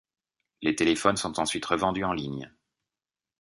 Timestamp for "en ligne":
2.05-2.51